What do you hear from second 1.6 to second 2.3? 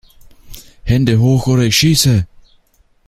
ich schieße!